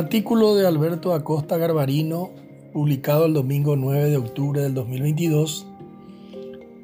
[0.00, 2.30] Artículo de Alberto Acosta Garbarino,
[2.72, 5.66] publicado el domingo 9 de octubre del 2022,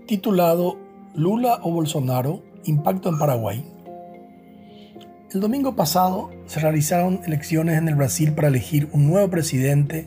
[0.06, 0.76] titulado
[1.14, 3.64] Lula o Bolsonaro, impacto en Paraguay.
[5.32, 10.06] El domingo pasado se realizaron elecciones en el Brasil para elegir un nuevo presidente,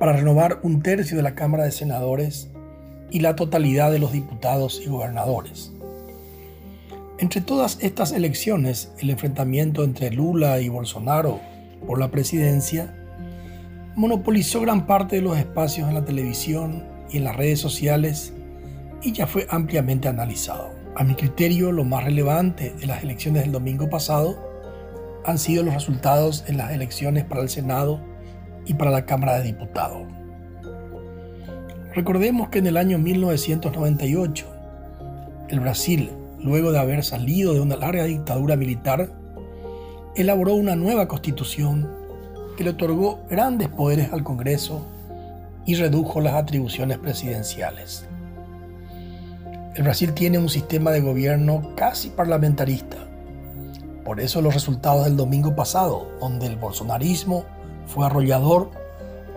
[0.00, 2.50] para renovar un tercio de la Cámara de Senadores
[3.12, 5.70] y la totalidad de los diputados y gobernadores.
[7.18, 11.51] Entre todas estas elecciones, el enfrentamiento entre Lula y Bolsonaro
[11.86, 12.94] por la presidencia,
[13.94, 18.32] monopolizó gran parte de los espacios en la televisión y en las redes sociales
[19.02, 20.70] y ya fue ampliamente analizado.
[20.94, 24.36] A mi criterio, lo más relevante de las elecciones del domingo pasado
[25.24, 28.00] han sido los resultados en las elecciones para el Senado
[28.66, 30.02] y para la Cámara de Diputados.
[31.94, 34.46] Recordemos que en el año 1998,
[35.48, 39.10] el Brasil, luego de haber salido de una larga dictadura militar,
[40.14, 41.90] elaboró una nueva constitución
[42.56, 44.86] que le otorgó grandes poderes al Congreso
[45.64, 48.06] y redujo las atribuciones presidenciales.
[49.74, 52.98] El Brasil tiene un sistema de gobierno casi parlamentarista.
[54.04, 57.44] Por eso los resultados del domingo pasado, donde el bolsonarismo
[57.86, 58.70] fue arrollador,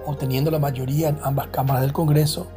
[0.05, 2.47] obteniendo la mayoría en ambas cámaras del Congreso,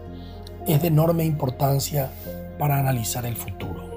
[0.66, 2.10] es de enorme importancia
[2.58, 3.87] para analizar el futuro.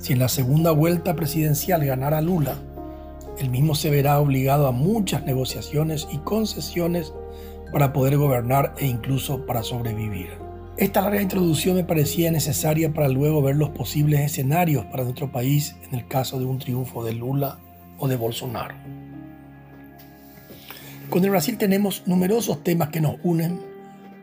[0.00, 2.56] Si en la segunda vuelta presidencial ganara Lula,
[3.38, 7.12] el mismo se verá obligado a muchas negociaciones y concesiones
[7.70, 10.30] para poder gobernar e incluso para sobrevivir.
[10.78, 15.76] Esta larga introducción me parecía necesaria para luego ver los posibles escenarios para nuestro país
[15.86, 17.58] en el caso de un triunfo de Lula
[17.98, 18.74] o de Bolsonaro.
[21.10, 23.60] Con el Brasil tenemos numerosos temas que nos unen,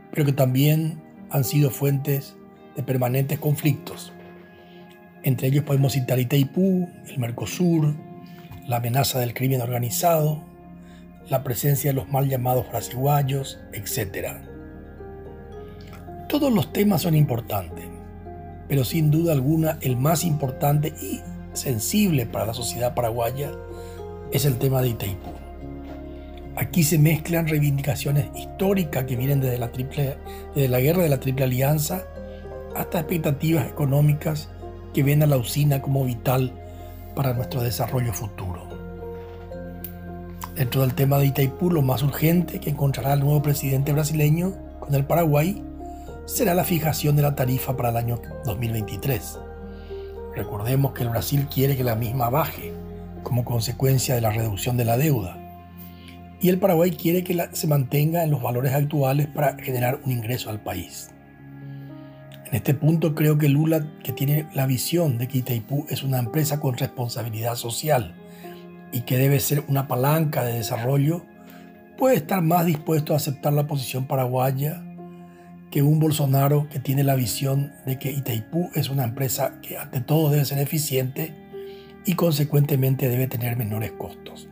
[0.09, 2.35] pero que también han sido fuentes
[2.75, 4.11] de permanentes conflictos.
[5.27, 7.93] Entre ellos podemos citar Itaipú, el Mercosur,
[8.65, 10.41] la amenaza del crimen organizado,
[11.27, 14.37] la presencia de los mal llamados brasiguayos, etc.
[16.29, 17.83] Todos los temas son importantes,
[18.69, 21.19] pero sin duda alguna el más importante y
[21.51, 23.51] sensible para la sociedad paraguaya
[24.31, 25.31] es el tema de Itaipú.
[26.55, 30.15] Aquí se mezclan reivindicaciones históricas que vienen desde la, triple,
[30.55, 32.05] desde la guerra de la Triple Alianza
[32.77, 34.51] hasta expectativas económicas
[34.97, 36.51] que ven a la usina como vital
[37.13, 38.67] para nuestro desarrollo futuro.
[40.55, 44.95] Dentro del tema de Itaipú, lo más urgente que encontrará el nuevo presidente brasileño con
[44.95, 45.63] el Paraguay
[46.25, 49.37] será la fijación de la tarifa para el año 2023.
[50.35, 52.73] Recordemos que el Brasil quiere que la misma baje
[53.21, 55.37] como consecuencia de la reducción de la deuda
[56.41, 60.49] y el Paraguay quiere que se mantenga en los valores actuales para generar un ingreso
[60.49, 61.11] al país.
[62.49, 66.19] En este punto creo que Lula, que tiene la visión de que Itaipú es una
[66.19, 68.15] empresa con responsabilidad social
[68.93, 71.25] y que debe ser una palanca de desarrollo,
[71.97, 74.81] puede estar más dispuesto a aceptar la posición paraguaya
[75.71, 79.99] que un Bolsonaro que tiene la visión de que Itaipú es una empresa que ante
[79.99, 81.35] todo debe ser eficiente
[82.05, 84.47] y consecuentemente debe tener menores costos.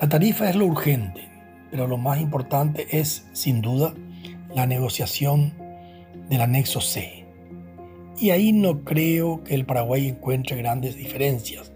[0.00, 1.28] La tarifa es lo urgente,
[1.70, 3.92] pero lo más importante es, sin duda,
[4.54, 5.52] la negociación
[6.28, 7.24] del anexo C.
[8.18, 11.72] Y ahí no creo que el Paraguay encuentre grandes diferencias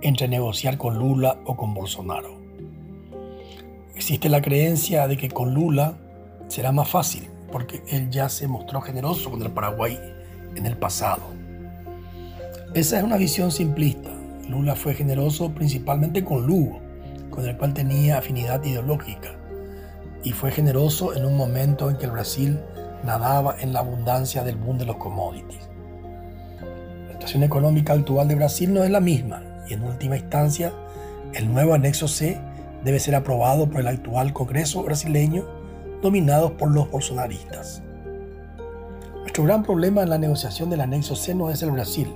[0.00, 2.40] entre negociar con Lula o con Bolsonaro.
[3.94, 5.96] Existe la creencia de que con Lula
[6.48, 9.98] será más fácil, porque él ya se mostró generoso con el Paraguay
[10.56, 11.22] en el pasado.
[12.74, 14.10] Esa es una visión simplista.
[14.48, 16.80] Lula fue generoso principalmente con Lugo,
[17.30, 19.38] con el cual tenía afinidad ideológica,
[20.24, 22.60] y fue generoso en un momento en que el Brasil
[23.04, 25.68] nadaba en la abundancia del boom de los commodities.
[27.06, 30.72] La situación económica actual de Brasil no es la misma y en última instancia
[31.32, 32.40] el nuevo anexo C
[32.84, 35.46] debe ser aprobado por el actual Congreso brasileño
[36.02, 37.82] dominado por los bolsonaristas.
[39.20, 42.08] Nuestro gran problema en la negociación del anexo C no es el Brasil,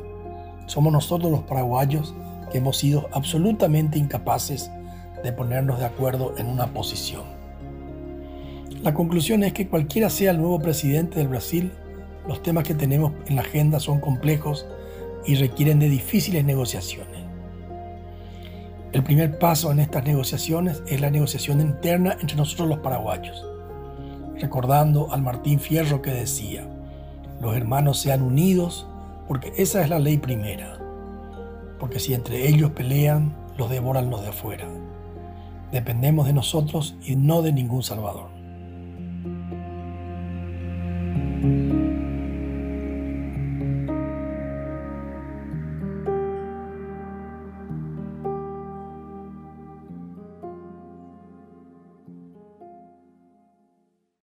[0.68, 2.14] somos nosotros los paraguayos
[2.52, 4.70] que hemos sido absolutamente incapaces
[5.24, 7.22] de ponernos de acuerdo en una posición.
[8.82, 11.72] La conclusión es que cualquiera sea el nuevo presidente del Brasil,
[12.28, 14.66] los temas que tenemos en la agenda son complejos
[15.26, 17.24] y requieren de difíciles negociaciones.
[18.92, 23.44] El primer paso en estas negociaciones es la negociación interna entre nosotros los paraguayos,
[24.38, 26.68] recordando al Martín Fierro que decía,
[27.40, 28.86] los hermanos sean unidos
[29.26, 30.78] porque esa es la ley primera,
[31.80, 34.68] porque si entre ellos pelean, los devoran los de afuera.
[35.72, 38.37] Dependemos de nosotros y no de ningún Salvador.
[41.40, 41.77] Thank you